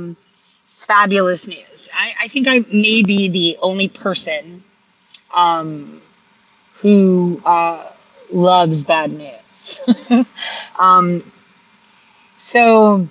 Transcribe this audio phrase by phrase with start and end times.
[0.00, 0.16] some
[0.66, 1.90] fabulous news.
[1.94, 4.64] I, I think I may be the only person
[5.32, 6.00] um,
[6.74, 7.86] who uh,
[8.32, 9.80] loves bad news.
[10.78, 11.22] um,
[12.38, 13.08] so,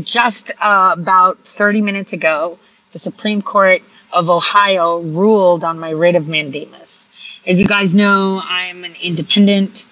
[0.00, 2.58] just uh, about 30 minutes ago,
[2.92, 3.82] the Supreme Court
[4.12, 7.06] of Ohio ruled on my writ of mandamus.
[7.46, 9.86] As you guys know, I'm an independent,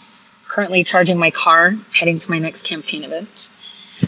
[0.49, 3.51] currently charging my car, heading to my next campaign event.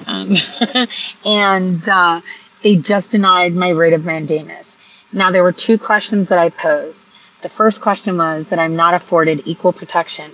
[0.06, 0.36] Um,
[1.24, 2.20] and uh,
[2.62, 4.77] they just denied my writ of mandamus.
[5.12, 7.09] Now, there were two questions that I posed.
[7.42, 10.30] The first question was that I'm not afforded equal protection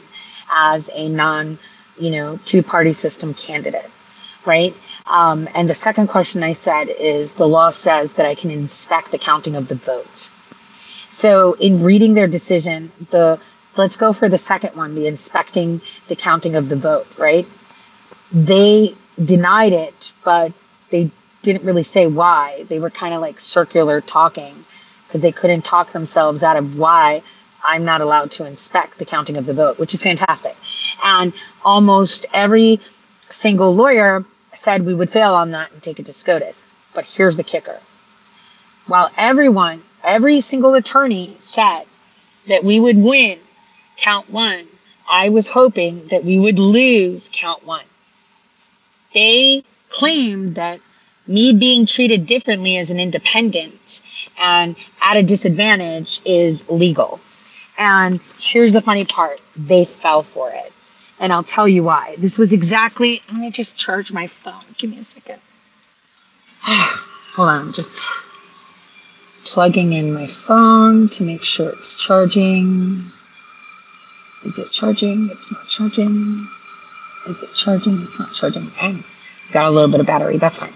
[0.51, 1.59] as a non,
[1.99, 3.91] you know, two party system candidate,
[4.47, 4.75] right?
[5.07, 9.11] Um, and the second question I said is the law says that I can inspect
[9.11, 10.31] the counting of the vote.
[11.09, 13.39] So in reading their decision, the
[13.77, 17.47] let's go for the second one, the inspecting the counting of the vote, right?
[18.31, 18.95] They
[19.27, 20.53] denied it, but
[20.91, 21.11] they
[21.43, 22.65] didn't really say why.
[22.69, 24.65] They were kind of like circular talking
[25.07, 27.23] because they couldn't talk themselves out of why
[27.65, 30.57] I'm not allowed to inspect the counting of the vote, which is fantastic.
[31.03, 31.33] And
[31.65, 32.81] almost every
[33.31, 36.63] single lawyer said we would fail on that and take it to SCOTUS.
[36.95, 37.81] But here's the kicker.
[38.87, 41.85] While everyone, every single attorney said
[42.49, 43.39] that we would win
[43.97, 44.67] count one,
[45.11, 47.85] I was hoping that we would lose count one.
[49.15, 50.81] They claimed that
[51.27, 54.03] me being treated differently as an independent
[54.39, 57.21] and at a disadvantage is legal.
[57.79, 60.73] And here's the funny part they fell for it.
[61.19, 62.17] And I'll tell you why.
[62.19, 64.65] This was exactly, let me just charge my phone.
[64.77, 65.41] Give me a second.
[66.63, 68.05] Hold on, I'm just
[69.45, 73.03] plugging in my phone to make sure it's charging.
[74.45, 75.31] Is it charging?
[75.31, 76.49] It's not charging.
[77.27, 78.03] Is it charging?
[78.03, 78.71] It's not charging.
[78.81, 79.05] And
[79.53, 80.39] got a little bit of battery.
[80.39, 80.73] That's fine.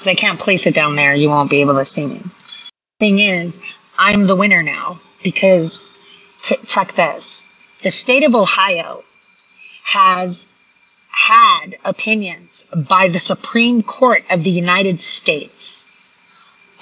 [0.00, 2.22] If I can't place it down there, you won't be able to see me.
[3.00, 3.60] Thing is,
[3.98, 5.90] I'm the winner now because
[6.42, 7.44] t- check this.
[7.82, 9.04] The state of Ohio
[9.84, 10.46] has
[11.08, 15.86] had opinions by the Supreme Court of the United States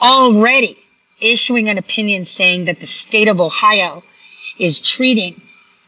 [0.00, 0.77] already
[1.21, 4.03] issuing an opinion saying that the state of Ohio
[4.59, 5.41] is treating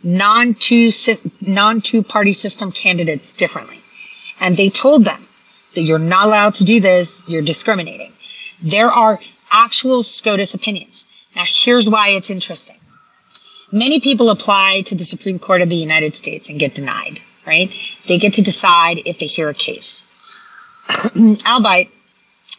[0.04, 0.92] non two
[1.40, 3.80] non two party system candidates differently.
[4.38, 5.26] And they told them
[5.74, 8.12] that you're not allowed to do this, you're discriminating.
[8.62, 9.18] There are
[9.50, 11.06] actual SCOTUS opinions.
[11.34, 12.76] Now here's why it's interesting.
[13.72, 17.72] Many people apply to the Supreme Court of the United States and get denied, right?
[18.06, 20.04] They get to decide if they hear a case.
[21.46, 21.88] Albeit,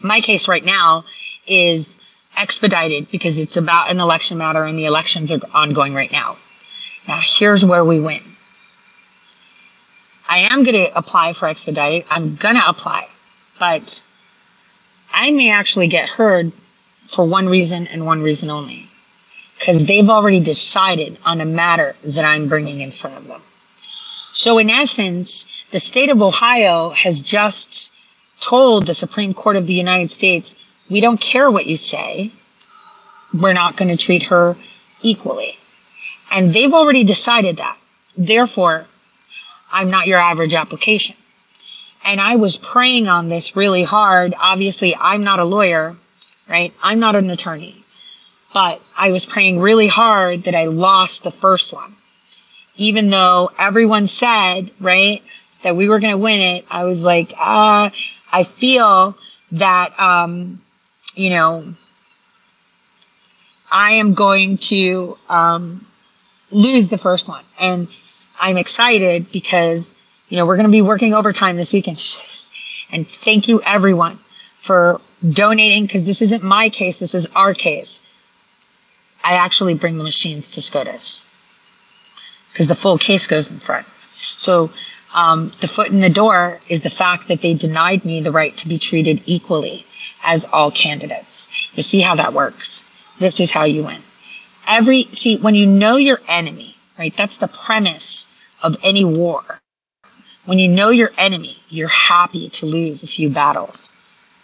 [0.02, 1.06] my case right now
[1.48, 1.98] is
[2.36, 6.38] expedited because it's about an election matter and the elections are ongoing right now.
[7.08, 8.24] Now, here's where we win.
[10.28, 12.06] I am going to apply for expedited.
[12.10, 13.08] I'm going to apply,
[13.60, 14.04] but
[15.14, 16.52] I may actually get heard
[17.08, 18.90] for one reason and one reason only
[19.60, 23.42] because they've already decided on a matter that I'm bringing in front of them.
[24.34, 27.94] So, in essence, the state of Ohio has just
[28.42, 30.56] told the Supreme Court of the United States,
[30.90, 32.32] we don't care what you say.
[33.34, 34.58] We're not going to treat her
[35.02, 35.58] equally.
[36.36, 37.78] And they've already decided that.
[38.18, 38.86] Therefore,
[39.72, 41.16] I'm not your average application.
[42.04, 44.36] And I was praying on this really hard.
[44.38, 45.96] Obviously, I'm not a lawyer,
[46.50, 46.74] right?
[46.84, 47.82] I'm not an attorney.
[48.54, 51.96] But I was praying really hard that I lost the first one.
[52.76, 55.24] Even though everyone said, right,
[55.64, 57.90] that we were going to win it, I was like, uh,
[58.34, 59.18] I feel
[59.54, 60.62] that, um,
[61.16, 61.76] you know,
[63.72, 65.86] I am going to, um,
[66.52, 67.44] lose the first one.
[67.60, 67.88] And
[68.40, 69.96] I'm excited because,
[70.30, 72.02] you know, we're going to be working overtime this weekend.
[72.92, 74.20] And thank you everyone
[74.60, 77.00] for donating because this isn't my case.
[77.00, 78.00] This is our case.
[79.24, 81.24] I actually bring the machines to SCOTUS
[82.52, 83.88] because the full case goes in front.
[84.38, 84.70] So,
[85.16, 88.56] um, the foot in the door is the fact that they denied me the right
[88.58, 89.84] to be treated equally
[90.24, 91.50] as all candidates.
[91.74, 92.84] You see how that works.
[93.18, 94.02] This is how you win
[94.68, 98.28] every see when you know your enemy right that's the premise
[98.64, 99.44] of any war.
[100.46, 103.92] When you know your enemy you're happy to lose a few battles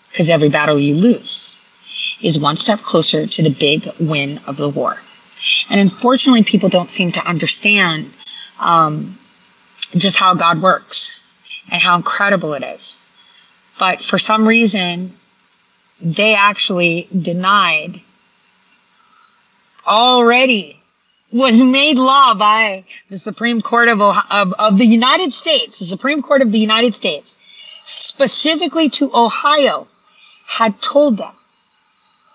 [0.10, 1.60] because every battle you lose
[2.22, 4.98] is one step closer to the big win of the war.
[5.70, 8.12] And unfortunately people don't seem to understand
[8.60, 9.18] um,
[9.96, 11.12] just how god works
[11.70, 13.00] and how incredible it is.
[13.80, 15.18] But for some reason
[16.02, 18.02] they actually denied
[19.88, 20.82] already
[21.32, 26.22] was made law by the Supreme Court of, of, of the United States, the Supreme
[26.22, 27.36] Court of the United States,
[27.86, 29.88] specifically to Ohio,
[30.46, 31.34] had told them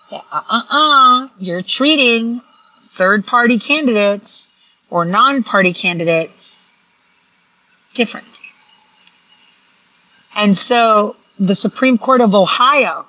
[0.09, 2.41] that, uh uh uh, you're treating
[2.89, 4.51] third party candidates
[4.89, 6.71] or non party candidates
[7.93, 8.31] differently.
[10.35, 13.05] And so the Supreme Court of Ohio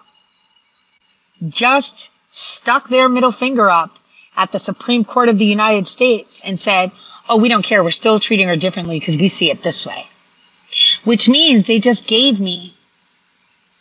[1.49, 3.99] just stuck their middle finger up
[4.39, 6.93] at the Supreme Court of the United States and said,
[7.29, 7.83] oh, we don't care.
[7.83, 10.07] We're still treating her differently because we see it this way.
[11.05, 12.75] Which means they just gave me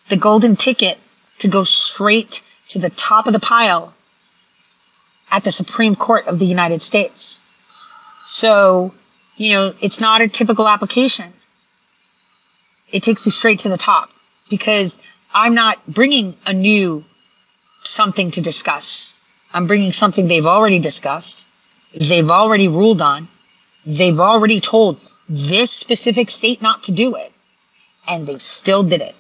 [0.10, 0.98] the golden ticket
[1.40, 3.94] to go straight to the top of the pile
[5.30, 7.40] at the Supreme Court of the United States.
[8.26, 8.94] So,
[9.36, 11.32] you know, it's not a typical application.
[12.92, 14.10] It takes you straight to the top
[14.50, 14.98] because
[15.34, 17.06] I'm not bringing a new
[17.84, 19.17] something to discuss.
[19.54, 21.48] I'm bringing something they've already discussed.
[21.94, 23.28] They've already ruled on.
[23.86, 27.32] They've already told this specific state not to do it.
[28.08, 29.16] And they still did it.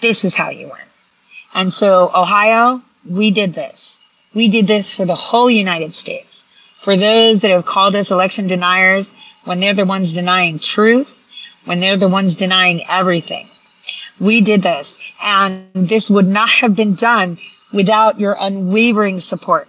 [0.00, 0.88] This is how you win.
[1.54, 3.98] And so, Ohio, we did this.
[4.34, 6.44] We did this for the whole United States.
[6.76, 9.12] For those that have called us election deniers,
[9.44, 11.18] when they're the ones denying truth,
[11.64, 13.48] when they're the ones denying everything.
[14.20, 14.98] We did this.
[15.22, 17.38] And this would not have been done
[17.72, 19.68] without your unwavering support.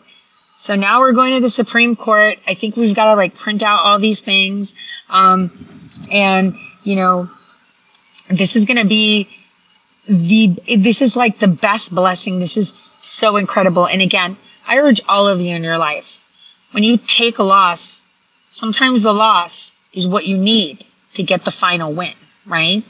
[0.58, 2.38] So now we're going to the Supreme Court.
[2.48, 4.76] I think we've got to like print out all these things.
[5.10, 5.52] Um,
[6.12, 7.30] and, you know,
[8.30, 9.30] this is going to be
[10.08, 10.48] the,
[10.78, 12.40] this is like the best blessing.
[12.40, 13.88] This is so incredible.
[13.88, 14.36] And again,
[14.68, 16.22] I urge all of you in your life,
[16.72, 18.04] when you take a loss,
[18.48, 22.14] sometimes the loss is what you need to get the final win,
[22.46, 22.84] right?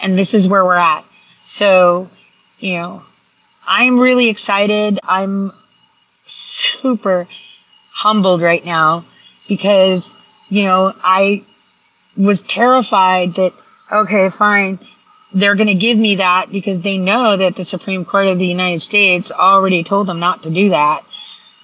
[0.00, 1.04] And this is where we're at.
[1.44, 2.10] So,
[2.58, 3.02] you know,
[3.66, 4.98] I'm really excited.
[5.04, 5.52] I'm
[6.24, 7.26] super
[7.90, 9.04] humbled right now
[9.48, 10.12] because,
[10.48, 11.44] you know, I
[12.16, 13.52] was terrified that,
[13.90, 14.78] okay, fine
[15.34, 18.46] they're going to give me that because they know that the Supreme Court of the
[18.46, 21.04] United States already told them not to do that.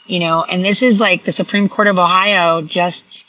[0.06, 3.26] You know, and this is like the Supreme Court of Ohio just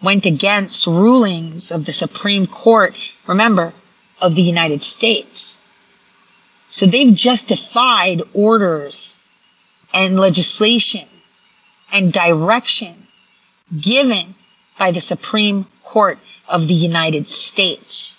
[0.00, 2.94] went against rulings of the Supreme Court,
[3.26, 3.72] remember,
[4.22, 5.58] of the United States.
[6.70, 9.18] So they've justified orders
[9.92, 11.06] and legislation
[11.92, 13.06] and direction
[13.78, 14.34] given
[14.78, 16.18] by the Supreme Court
[16.48, 18.16] of the United States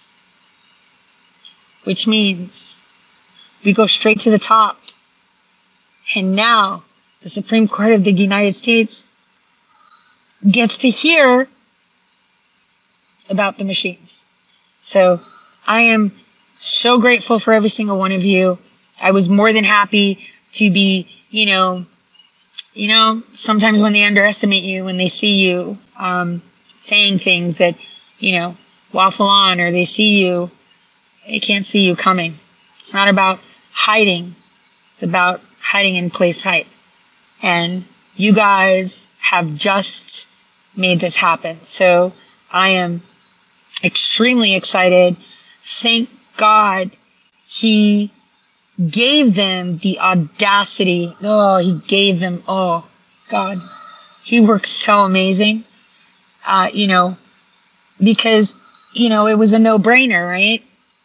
[1.83, 2.77] which means
[3.63, 4.79] we go straight to the top.
[6.15, 6.83] And now
[7.21, 9.05] the Supreme Court of the United States
[10.49, 11.47] gets to hear
[13.29, 14.25] about the machines.
[14.81, 15.21] So
[15.65, 16.11] I am
[16.65, 18.57] so grateful for every single one of you.
[19.01, 21.85] I was more than happy to be, you know,
[22.73, 26.41] you know, sometimes when they underestimate you, when they see you um,
[26.75, 27.75] saying things that,
[28.19, 28.57] you know,
[28.93, 30.51] waffle on, or they see you
[31.27, 32.37] they can't see you coming.
[32.79, 33.39] It's not about
[33.71, 34.35] hiding.
[34.91, 36.67] It's about hiding in place height.
[37.41, 37.85] And
[38.15, 40.27] you guys have just
[40.75, 41.61] made this happen.
[41.61, 42.13] So
[42.51, 43.01] I am
[43.83, 45.15] extremely excited.
[45.61, 46.91] Thank God
[47.47, 48.11] he
[48.89, 51.15] gave them the audacity.
[51.21, 52.87] Oh, he gave them, oh,
[53.29, 53.61] God.
[54.23, 55.65] He works so amazing.
[56.45, 57.17] Uh, you know,
[58.03, 58.55] because,
[58.93, 60.63] you know, it was a no brainer, right?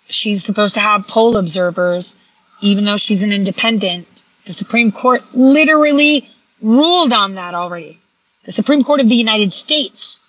[0.09, 2.15] she's supposed to have poll observers,
[2.61, 4.23] even though she's an independent.
[4.47, 6.29] The Supreme Court literally
[6.63, 7.99] ruled on that already.
[8.45, 10.21] The Supreme Court of the United States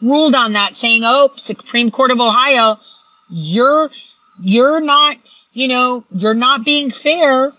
[0.00, 2.78] ruled on that saying, oh, Supreme Court of Ohio,
[3.30, 3.90] you're,
[4.40, 5.16] you're not,
[5.52, 7.52] you know, you're not being fair,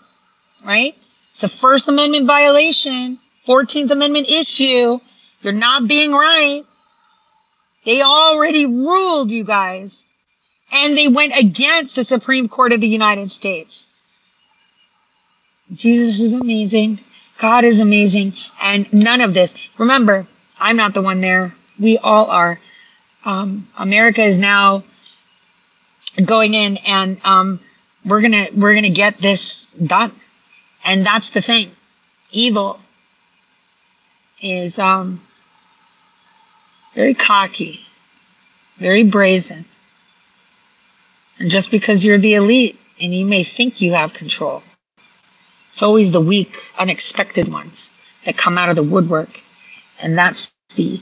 [0.64, 0.96] right?
[1.30, 5.00] It's a First Amendment violation, 14th Amendment issue.
[5.42, 6.64] You're not being right.
[7.84, 10.04] They already ruled, you guys
[10.74, 13.90] and they went against the Supreme Court of the United States.
[15.72, 16.98] Jesus is amazing.
[17.38, 18.34] God is amazing.
[18.60, 20.26] And none of this, remember,
[20.58, 21.54] I'm not the one there.
[21.78, 22.60] We all are.
[23.24, 24.82] Um, America is now
[26.22, 27.60] going in and, um,
[28.04, 30.12] we're gonna, we're gonna get this done.
[30.84, 31.72] And that's the thing.
[32.30, 32.78] Evil
[34.40, 35.20] is, um,
[36.94, 37.80] very cocky,
[38.76, 39.64] very brazen.
[41.38, 44.62] And just because you're the elite and you may think you have control,
[45.68, 47.90] it's always the weak, unexpected ones
[48.24, 49.40] that come out of the woodwork.
[50.00, 51.00] And that's the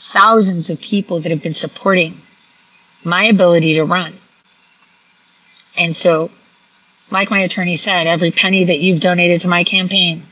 [0.00, 2.20] thousands of people that have been supporting
[3.04, 4.14] my ability to run.
[5.78, 6.30] And so,
[7.10, 10.24] like my attorney said, every penny that you've donated to my campaign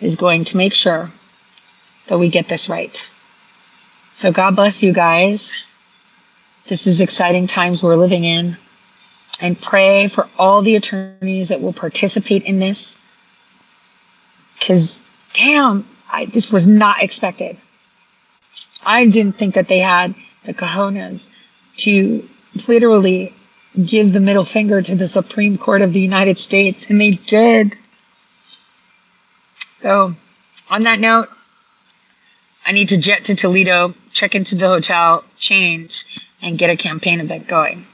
[0.00, 1.12] is going to make sure
[2.06, 3.06] that we get this right.
[4.12, 5.54] So God bless you guys.
[6.66, 8.56] This is exciting times we're living in.
[9.40, 12.96] and pray for all the attorneys that will participate in this.
[14.58, 15.00] Because,
[15.32, 17.56] damn, I, this was not expected.
[18.86, 20.14] I didn't think that they had
[20.44, 21.30] the cojones
[21.78, 22.28] to
[22.68, 23.34] literally
[23.82, 27.76] give the middle finger to the Supreme Court of the United States, and they did.
[29.82, 30.14] So,
[30.70, 31.28] on that note,
[32.64, 36.04] I need to jet to Toledo, check into the hotel, change,
[36.40, 37.86] and get a campaign event going.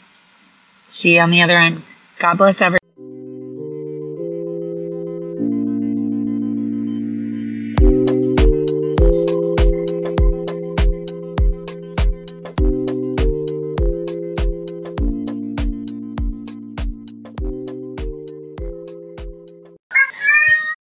[0.88, 1.82] See you on the other end.
[2.18, 2.79] God bless everyone.